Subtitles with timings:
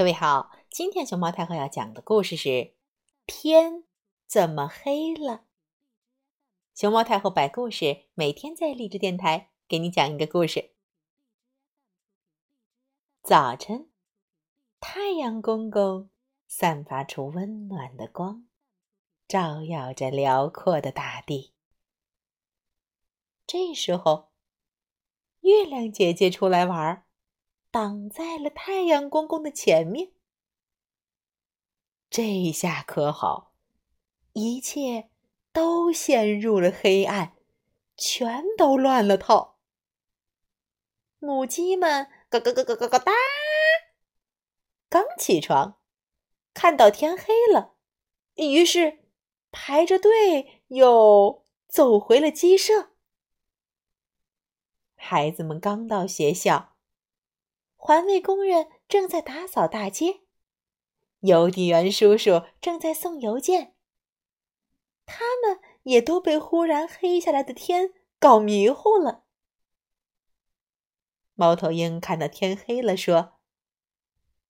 [0.00, 2.48] 各位好，今天熊猫太后要讲的故事是
[3.26, 3.84] 《天
[4.26, 5.32] 怎么黑了》。
[6.74, 10.70] 熊猫太后摆故事，每天在励志电台给你讲一个故事。
[13.22, 13.90] 早晨，
[14.80, 16.08] 太阳公公
[16.48, 18.46] 散发出温暖的光，
[19.28, 21.52] 照耀着辽阔的大地。
[23.46, 24.30] 这时候，
[25.40, 27.04] 月亮姐姐出来玩儿。
[27.70, 30.10] 挡在了太阳公公的前面，
[32.10, 33.52] 这下可好，
[34.32, 35.08] 一切
[35.52, 37.36] 都陷入了黑暗，
[37.96, 39.58] 全都乱了套。
[41.20, 43.12] 母鸡们咯咯咯咯咯咯哒，
[44.88, 45.78] 刚起床，
[46.52, 47.76] 看到天黑了，
[48.34, 49.04] 于是
[49.52, 52.90] 排着队又走回了鸡舍。
[54.96, 56.74] 孩子们刚到学校。
[57.82, 60.20] 环卫工人正在打扫大街，
[61.20, 63.74] 邮递员叔叔正在送邮件。
[65.06, 69.24] 他们也都被忽然黑下来的天搞迷糊了。
[71.32, 73.38] 猫头鹰看到天黑了，说：“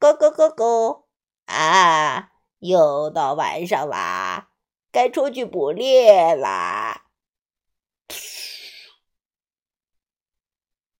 [0.00, 1.04] 咕咕咕咕，
[1.46, 4.50] 啊，又到晚上啦，
[4.90, 7.06] 该出去捕猎啦！”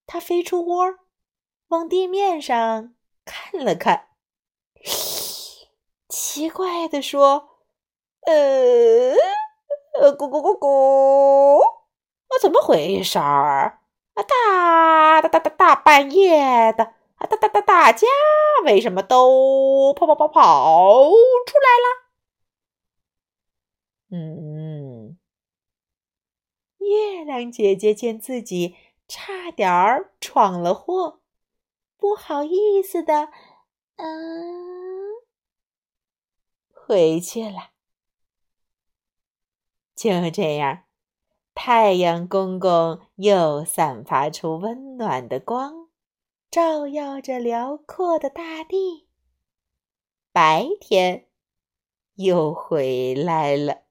[0.07, 1.02] 它飞出窝。
[1.73, 2.93] 往地面上
[3.25, 4.09] 看了看，
[6.07, 7.49] 奇怪的说
[8.27, 9.15] ：“呃
[9.99, 13.79] 呃，咕咕咕咕，啊，怎么回事儿？
[14.13, 18.07] 啊，大大大大大半夜的，啊，大大大大家
[18.65, 22.03] 为什么都跑跑跑跑出来了？”
[24.13, 25.17] 嗯，
[26.77, 28.75] 月亮姐姐见自己
[29.07, 31.21] 差点儿闯了祸。
[32.03, 33.29] 不好意思的，
[33.95, 35.23] 嗯，
[36.69, 37.69] 回去了。
[39.95, 40.83] 就这样，
[41.55, 45.87] 太阳公公又散发出温暖的光，
[46.51, 49.07] 照耀着辽阔的大地。
[50.33, 51.29] 白天
[52.15, 53.82] 又回来了。